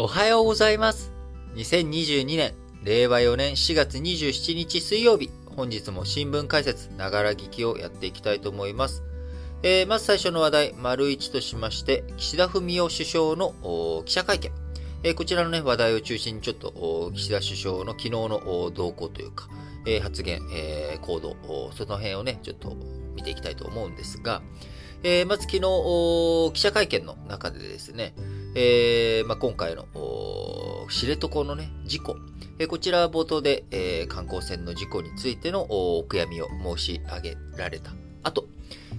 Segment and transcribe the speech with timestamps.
[0.00, 1.10] おはようございます。
[1.56, 9.02] 2022年、令和4年4月27日水曜日、本日も新聞解説、ながら聞きをやっていきたいと思います。
[9.64, 14.52] えーまず最初の話題、丸一としまして、岸田文雄首相の記者会見。
[15.02, 19.48] えーこちらのね、話題を中心にちょっと、岸田首相の昨日の動向というか、
[19.84, 21.34] えー発言、えー行動、
[21.76, 22.76] その辺をね、ちょっと
[23.16, 24.42] 見ていきたいと思うんですが、
[25.02, 28.14] えーまず昨日、記者会見の中でですね、
[28.54, 29.86] えーまあ、今回の
[30.90, 32.16] 知床のね、事故、
[32.58, 37.92] えーこちらは冒頭で、えー観光船の事故についてのお悔やみを申し上げられた。
[38.22, 38.46] 後、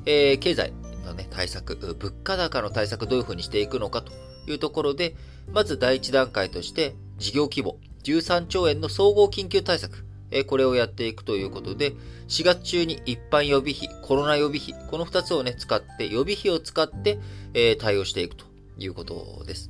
[0.05, 0.71] え経済
[1.05, 4.13] のね、対策、物価高の対策どういうふうにしていくのかと
[4.48, 5.16] いうところで、
[5.52, 11.93] まず第一段階として、事業規模13兆円の総合緊急対策、えこれをやっていくということで、
[12.27, 17.20] 4月中に一般予備費、コロナ予備費、この2つをね、使って、予備費を使って、
[17.55, 18.48] え対応していくと。
[18.85, 19.69] いうことです。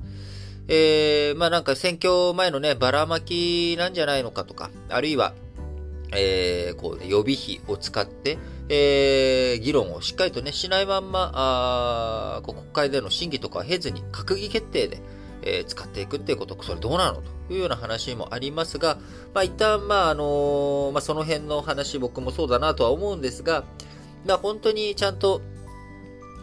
[0.68, 5.34] えー、まあなんか選挙前のね、ばらまきなんじゃないのかとか、あるいは、
[6.12, 8.38] えー、こうね、予備費を使って、
[8.70, 15.02] えー、議論をしっかりとね、しないまんま、あこ国会での審議とかは経ずに、閣議決定で、
[15.42, 19.00] えー使っていくっていうこと、それどうなのというような話もありますが、
[19.34, 23.64] まあ一旦、まああのーまあその辺の話僕もそうだなとは思うんですが、
[24.28, 25.42] まあ本当にちゃんと、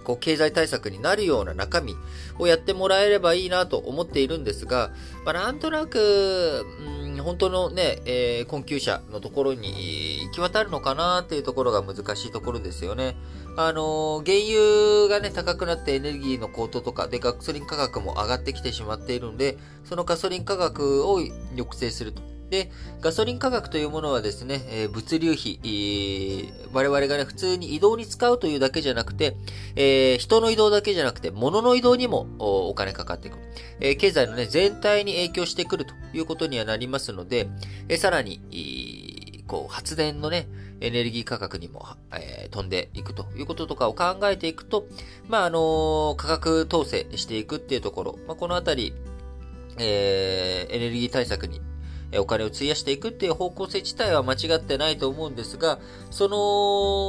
[0.06, 1.96] こう経済対策になるような中身
[2.38, 4.92] をやってもらえればいいなと思っているんですが、
[5.24, 6.64] まあなんとなく、
[7.04, 13.16] うん、本当のね、えー困窮者のところに行き渡るのかなっていうところが難しいところですよね。
[13.56, 22.35] あのー原油がね、高くなってエネルギーの高騰とかでガソリン価格も上がってきてしまっているので、そのガソリン価格を抑制すると。
[22.50, 25.58] で、ガソリン価格というものはですね、えー物流費、
[26.72, 29.36] 我々がね、普通に移動に使うというだけじゃなくて、
[29.74, 33.42] えー人の移動だけじゃなくて、物の移動にもお金かかってくる。
[33.80, 37.48] えー経済のね、全体に影響してくるということにはなりますので、
[37.88, 40.48] えーさらに、こう、発電のね、
[40.80, 44.86] エネルギー価格にも、えー飛んでいくということとかを考えていくと、
[45.26, 48.94] まあ、あの価格統制していくっていうところ、まあ、このあたり、
[49.78, 51.60] えーエネルギー対策に
[52.18, 55.78] お金を費やしていくっていう方向性自体は間違ってないと思うんですが、
[56.10, 56.28] そ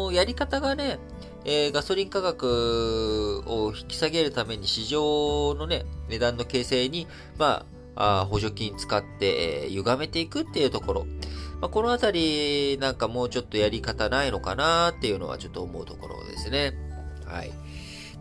[0.09, 0.99] のやり方がね、
[1.45, 7.65] えーガソリン価格を引き下げるために市場のね、値段の形成に、ま
[7.95, 11.05] あ、あ補助金使って、えー歪めていくっていうところ。
[11.61, 16.73] まあ、このあたり、なんかもうちょっとやり方ないのかなっていうのはちょっと思うところですね。
[17.25, 17.51] はい。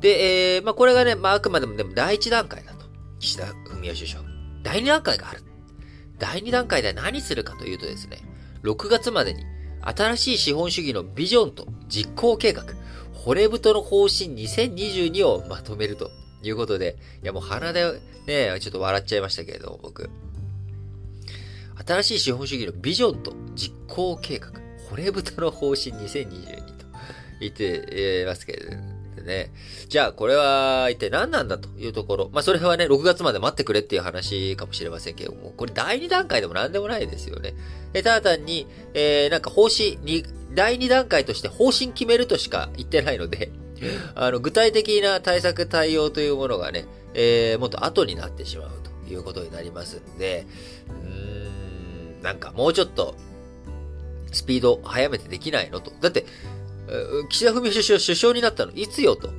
[0.00, 2.86] で、えーまあ、これがね、まあ、あくまでもでも第一段階だと。
[3.18, 4.24] 岸田文雄首相。
[4.62, 5.45] 第二段階がある。
[6.18, 8.18] 第2段階では何するかというとですね、
[8.62, 9.44] 6月までに
[9.82, 12.64] 新しい資本主義のビジョンと実行計画、
[13.12, 16.10] 骨太の方針2022をまとめると
[16.42, 20.10] いうことで、いやもう鼻でね、ちょっと笑っちゃいましたけれども、僕。
[21.86, 24.50] 新しい資本主義のビジョンと実行計画、
[24.88, 26.86] 骨太の方針2022と
[27.40, 28.95] 言っていますけれど
[29.26, 29.52] ね。
[29.88, 32.30] じゃあ、これは一体何なんだというところ。
[32.32, 37.54] まあ、それはね、6月まで待ってくれっていう話かもしれませんけども、これ第2段階でも何でもないですよね。
[37.92, 43.50] えただ単に、えー、なんか方針に、第2段階として方針決めるとしか言ってないので、
[44.14, 48.70] あの、具体的な対策対応というものがね、えー、もっと後になってしまう
[49.06, 50.46] ということになりますんで、
[51.02, 53.14] うーん、なんかもうちょっと、
[54.32, 55.92] スピード早めてできないのと。
[56.00, 56.55] だって、えー
[57.28, 58.72] 岸田文雄首相首相になったの？
[58.72, 59.30] いつよと。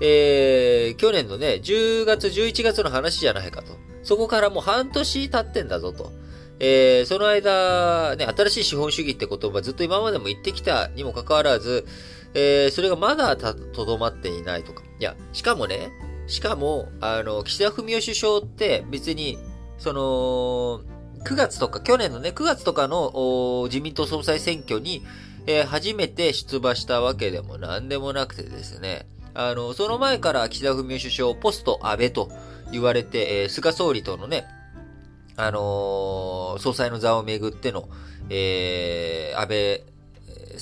[0.00, 3.74] えー、去年のね、10月、11月の話じゃないかと。
[4.02, 6.12] そこからもう半年経ってんだぞと。
[6.58, 11.86] えー、その間、ね、新しい資本主義って言葉ずっと今までも言ってきたにもかかわらず、
[12.34, 14.82] えー、それがまだ、とどまっていないとか。
[14.98, 15.90] いや、しかもね、
[16.26, 19.38] しかも、あの、岸田文雄首相って別に、
[19.78, 20.82] その、
[21.24, 25.04] 9月とか、去年のね、9月とかの自民党総裁選挙に、
[25.46, 32.30] えー初めて出馬したわけでも何でもなくてですね、あの、その前から岸田文雄首相、ポスト安倍と
[32.70, 34.46] 言われて、えー菅総理とのね、
[35.36, 37.88] あのー総裁の座をめぐっての、
[38.28, 39.91] えー安倍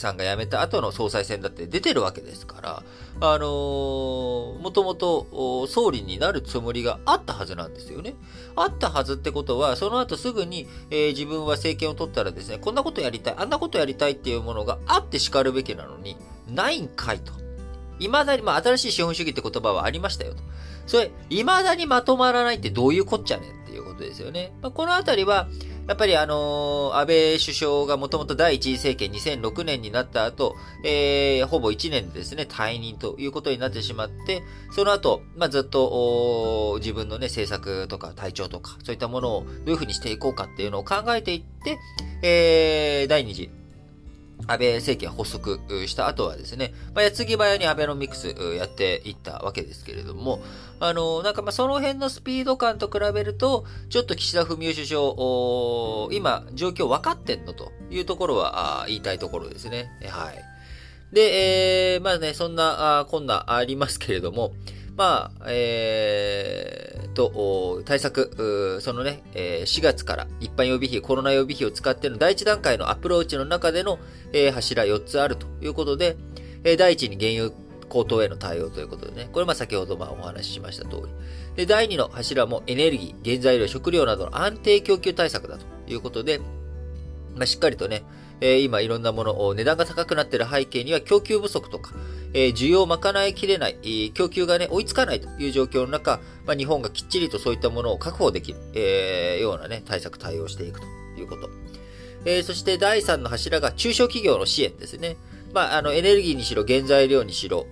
[0.01, 2.83] さんが辞めた後の総裁選だって出てるわけですから、
[3.21, 8.15] あのーもともと総理になるつもりがあったはずなんですよね。
[8.57, 16.17] あったはずってことは、その後すぐに、えー自分は政権を取ったらですね、こんなことやりたい、あんなことやりたいっていうものがあって叱るべきなのに、
[16.49, 17.33] ないんかいと。
[17.99, 20.43] 未だに、まあ、新しい資本主義って言葉はありましたよと。
[20.87, 24.53] それ、未だにまとまらないってどういうこっちゃねんっていうことですよね。
[24.63, 25.49] まあ、このあたりは、
[25.87, 30.55] やっぱりあの、安倍首相がもともと第一次政権2006年になった後、
[30.85, 41.79] えー、ほぼ1年でですね、退任ということになってしまって、その後、まあ、ずっと、自分のね、政策とか体調とか、そういったものをどういうふうにしていこうかっていうのを考えていって、
[42.23, 43.51] えー、第二次
[44.47, 50.41] 安倍政権発足した後はですね、まあ、矢継ぎ早にアベノミクスやっていったわけですけれども、
[50.81, 55.01] あの、なんかま、その辺のスピード感と比べると、ちょっと岸田文雄首相、
[56.13, 59.91] 今、状況分かってんのというところは言いたいところですね。
[60.09, 60.45] はい。
[61.13, 64.53] で、えー、まあね、そんな、こんなありますけれども、
[64.97, 73.99] まあ、えー、と、対策、そのね、4月から一般予備費、コロナ予備費を使っての第一段階のアプローチの中での、
[74.55, 76.17] 柱4つあるということで、
[76.79, 77.55] 第一に原油
[77.89, 81.03] 高騰への対応ということでね、これまあ先ほどまあお話ししました通り。
[81.57, 86.39] で、第2の柱もエネルギー、原材料、食料などの安定供給対策だということで、
[87.35, 88.05] まあ、しっかりとね、
[88.41, 91.93] えー、今いろんなものを、値段が高くなっている背景には供給不足とか、
[92.33, 100.87] えー、需要を賄いきれない、えー、供給がね、追いつかないという状況の中、まあ、日本がきっちりとそういったものを確保できる、えー、ようなね、対策対応していくと
[101.19, 101.51] いうこと。
[102.25, 105.17] えー、そして第3の柱が中小企業の支援ですね。
[105.53, 107.67] まあ、あの、エネルギーにしろ、原材料にしろ、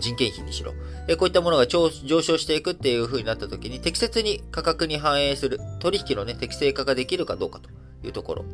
[0.00, 0.74] 人件費にしろ、
[1.08, 7.70] えこういったものが上昇していくっていう風になった時に、適切に価格に反映する、取引のね、適正化ができるかどうかと
[8.04, 8.44] いうところ。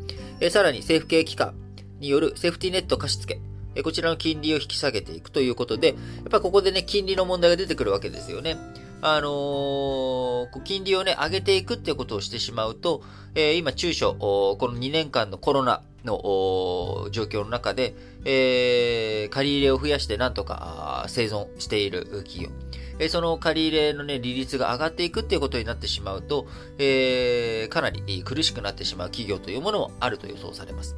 [0.41, 1.55] えさらに政府系機関
[2.01, 3.41] によるセーフティネット貸付。
[3.75, 5.97] えこちらの金利を引き下げていくということで、やっ
[6.31, 8.57] ぱここでね、金利の問題が出てくるわけですよね。
[9.01, 13.03] あのー、金利をね、上げていくっていうことをしてしまうと、
[13.35, 17.95] えー、今、中小、この2年間のコロナの状況の中で、
[18.25, 22.51] えー、借り入れを増やしてなんとか生存している企業。
[22.99, 26.47] えその借り入れのね、利率が上がっていくっていうことになってしまうと、
[26.79, 30.97] えー、かなり苦しくなってしまう企業というものもあると予想されます。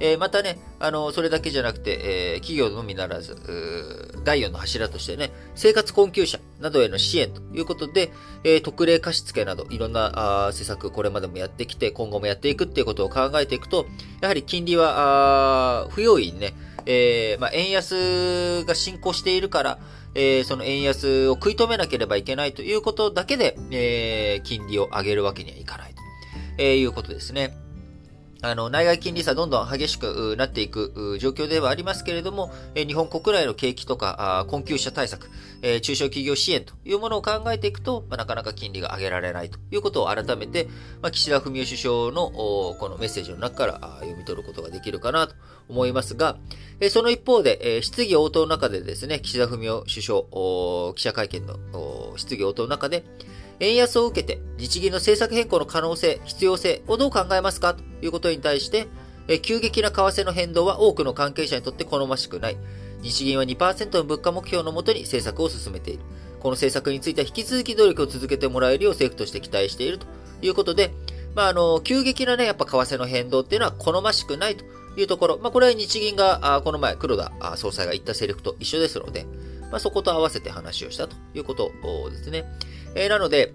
[0.00, 3.36] えー、またね、あの、それだけじゃなくて、えー、企業のみならず、
[4.24, 8.12] 第4の柱としてね、生活困窮者などへの支援ということで、
[8.44, 13.86] えー、特例貸付など、いろんなあ施策、これまでもやってきて、今後もやっていくっていうことを考えていくと、
[14.20, 16.54] やはり金利は、あ不用意にね、
[16.86, 19.78] えー、まあ、円安が進行しているから、
[20.14, 26.02] えー、その円安を食い止めなければいけないということだけで、えー、金利を上げるわけにはいかないと、
[26.58, 27.67] えー、いうことですね。
[28.40, 35.28] あの、内外金利差どんどん激しくなっていく状況ではありますけれども、日本国内の景気とか困窮者対策、
[35.82, 40.68] 中小企業支援というものを考えていくと、なかなか金利が上げられないということを改めて、
[41.10, 45.34] 岸田文雄首相のこのメッセージの中から読み取ることができるかなと
[45.68, 46.38] 思いますが、
[46.90, 50.22] その一方で、質疑応答の中でですね、岸田文雄首相、
[50.94, 53.04] 記者会見の質疑応答の中で、
[53.60, 57.74] 円安を受けて日銀の政策変更の可能性、必要性をどう考えますか？
[57.74, 58.88] ということに対して、
[59.42, 62.56] 急激な為替の変動は多くの関係者にとって好ましくない。
[63.02, 66.00] 日銀は2%の物価目標のもとに政策を進めている。
[66.40, 70.06] この政策については引き続き努力を続けてもらえるよう政府として期待していると
[70.40, 70.92] いうことで、
[71.34, 74.64] まあ、あの、急激なね、やっぱ為替の変動っていうのは好ましくないと
[74.96, 79.26] いうところ、まあ、これは日銀が、あこの前、黒田総裁が言ったセリフと一緒ですので、
[79.70, 81.70] まあ、そこと合わせて話をしたということ
[82.10, 82.44] ですね。
[82.94, 83.52] えー、なので、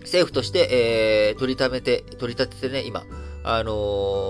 [0.00, 3.04] 政府として、えー、取りためて、取り立ててね、今、
[3.42, 3.72] あの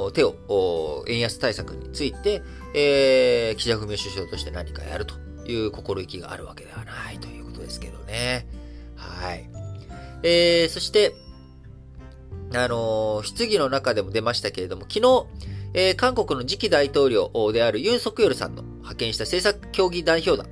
[0.08, 2.42] ー、手を、円安対策について、
[2.74, 5.14] えー、岸田文雄首相として何かやると
[5.46, 8.46] いう心意気があるわけではないということですけどね。
[8.96, 9.48] はい。
[10.22, 11.14] えー、そして、
[12.52, 15.26] あのー、質疑の中でも出ましたけれども、昨日、
[15.72, 20.48] えー、韓国の次期大統領であるユン・ソクヨルさんの派遣した政策協議代表団、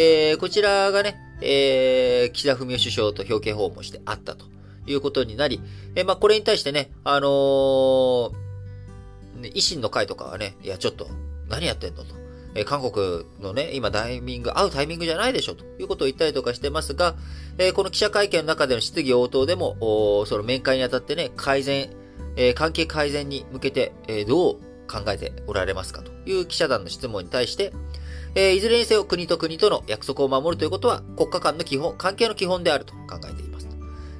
[0.00, 4.46] えー、こちらがね、えー、岸田文雄首相と表敬訪問して会ったと
[4.86, 5.60] いうことになり、
[5.96, 8.32] えー、まあ、これに対してね、あのー、
[9.54, 11.08] 維新の会とかはね、いや、ちょっと、
[11.48, 12.14] 何やってんのと。
[12.54, 17.16] えー、韓国のね、今タイミング、会うタイミングじゃないでしょということを言ったりとかしてますが、
[17.58, 21.90] えー、この記者会見の中での質疑応答でも、その面会にあたってね、改善、
[22.36, 24.54] えー、関係改善に向けて、えどう
[24.86, 27.72] 考えておられますかという記者団の質問に対して、
[28.34, 33.68] えー、いずれにせよ国と国との約束を守るということは国家間の基本、関係の基本であると考えています。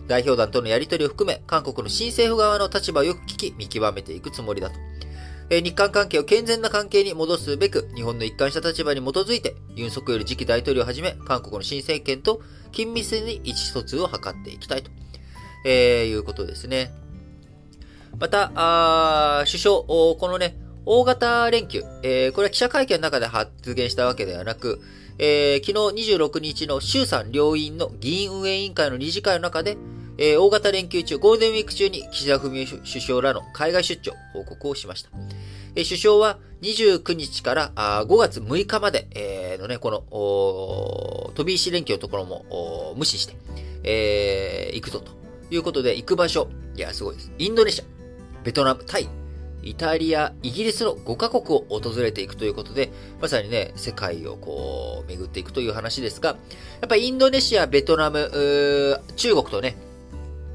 [0.08, 4.76] 代表団とのやり取りを含め、韓国の新政府側の立場をよく聞き、見極めていくつもりだと。
[5.50, 12.40] えー、日韓関係を健全な関係に戻すべく、日本の一貫した立場に基づいて、ユン・ソクヨル次期大統領をはじめ、韓国の新政権と
[12.72, 14.90] 緊密に意思疎通を図っていきたいと、
[15.64, 16.90] えー、いうことですね。
[18.18, 20.56] また、あ首相、このね、
[20.90, 24.80] 大型連休、えー、これは記者会見の中で発言したわけではなく、
[25.18, 29.76] えー、昨日26日の衆参両院の議員運営委員会の理事会の中で、
[30.16, 35.10] えー、大型連休中、ゴールデンウィーク中に岸田文雄首相らの海外出張報告をしました。
[35.76, 43.34] えー、首相は29日からあ5月6日まで、えー、のね、この、飛び石連休のところも無視して、
[43.84, 45.12] えー、行くぞと
[45.50, 47.30] いうことで、行く場所、いや、すごいです。
[47.36, 47.84] インドネシア、
[48.42, 49.06] ベトナム、タイ、
[49.68, 59.76] イタリア、イギリスの5カ国を訪れていくということで、まさにね、世界をこう、巡っていくという話ですが、やっぱりインドネシア、ベトナム、中国とね、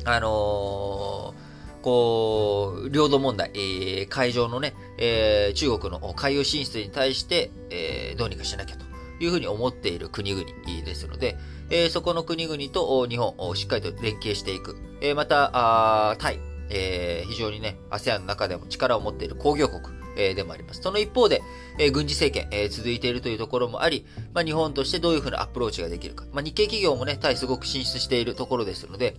[0.06, 8.86] あのー、こう、領土問題、えー、海上のね、えー、中国の海洋進出に対して、え、どうにかしなきゃと
[9.20, 10.46] いうふうに思っている国々
[10.86, 11.38] ですので、
[11.70, 14.78] え、そこの国々と日本をしっかりと連携していく。
[15.02, 16.40] え、また、タイ、
[16.70, 19.82] えー、非常にね、ASEAN の中でも力を持っている工業国、
[20.16, 20.82] えー、でもあります。
[20.82, 21.42] その一方で、
[21.80, 26.26] えー、軍事政権、えー、続いているというところもあり、まあ、日本としてどういうふうなアプローチができるか。
[26.32, 29.16] まあ、日系企業もね、タイすごく進出しているところですので、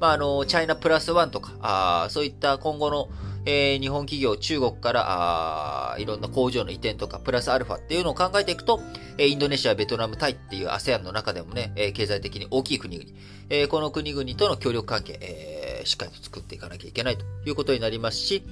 [0.00, 3.08] まあ、あの、チャイナプラスワンとか、あそういった今後の、
[3.50, 8.78] えー、日本企業、中国から、あいろんな工場の移転とか、プラスアルファっていうのを考えていくと、
[9.16, 13.10] え、インドネシア、ベトナム、タイっていう ASEAN の中でもね、え、経済的に大きい国々、
[13.48, 18.42] え、この国々との協力関係、え、しっかりと作っていかなきゃいけないということになりますし、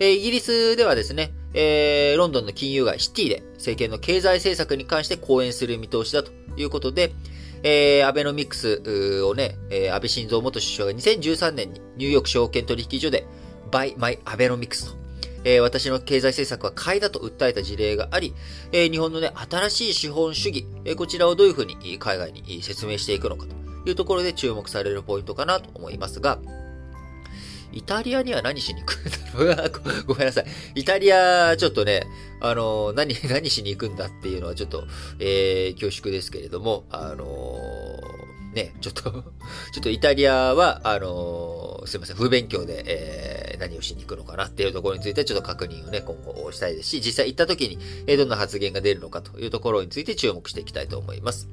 [0.00, 7.12] え、イギリスではですね、えー、ロンドンの金融街シティで政権の経済政策に関して講演する見通しだということで、
[7.62, 8.80] えー、アベノミクス
[9.22, 13.26] をね、えー、安倍晋三元首相が2013年にニューヨーク証券取引所で、
[13.70, 14.96] Buy my アベノミクスと、
[15.44, 18.34] えー、私の経済政策は買いだと訴えた事例があり、
[18.72, 23.54] えー、日本のね、新しい資本主義、えー、こちらをどういうふうに海外に説明していくのかと
[23.88, 26.38] いうところで注目されるポイントかなと思いますが、
[27.72, 30.46] イタリアには何しに行くんだろうごめんなさい。
[30.76, 32.06] イタリア、ちょっとね、
[32.40, 34.84] あの、何、 何しに行くんだっていうのはちょっと、
[35.18, 38.00] えー、恐縮ですけれども、あの
[38.56, 39.22] ね、ちょっと ちょ
[39.80, 51.48] っとイタリアは、あのすいません、不勉強で、えー、何をしに行くのかなっていうところについてちょっと確認をね、今後したいですし、実際行った時に、えー、どんな発言が出るのかというところについて注目していきたいと思います。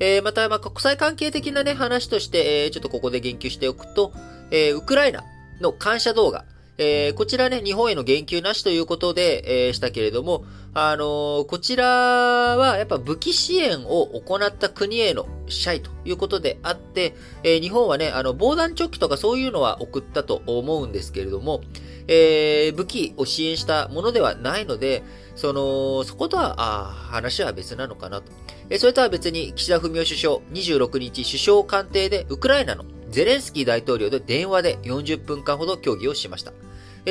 [0.00, 4.12] えー、また、まあ、国際関係的なね、話として、えー、ちょっとここで言及しておくと、
[4.50, 5.24] えー、ウクライナ
[5.60, 6.44] の感謝動画、
[6.80, 10.44] えー、こちらね、日本への言及なしということで、えー、したけれども、
[10.74, 21.62] あのー、こちらはやっぱ武器支援を行った国への謝意ということであって、えー、日本はね、あの、防弾チョッキとかそういうのは送ったと思うんですけれども、
[22.06, 25.02] えー、武器を支援したものではないので、
[25.34, 28.30] その、そことは、あ話は別なのかなと。
[28.70, 36.52] えそれとは別に、岸田文雄首相、26日首相官邸でウクライナのゼレンスキー大統領と電話で40分間ほど協議をしました。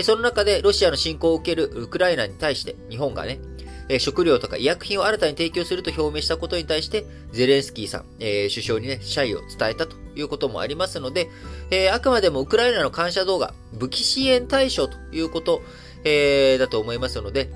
[0.04, 3.40] その中でロシアの侵攻を受けるウクライナに対して日本がね、
[4.00, 11.30] 食料とか医薬品を新たに提供すると表明したことに対して、ゼレンスキーさん、えー、首相にね、謝意を伝えたということもありますので、
[11.72, 15.62] えー、あくまでもウクライナの感謝動画、武器支援対象ということ、
[16.04, 17.50] えー、だと思いますので、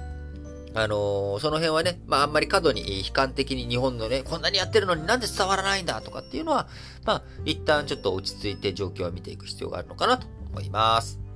[0.74, 6.70] あのー、その辺はね、まあ、あんまり過度に悲観的に日本のね、こんなにやってるのになんで伝わらないんだとかっていうのは、
[7.04, 11.31] まあ、一旦ちょっと落ち着いて状況を見ていく必要があるのかなと思います。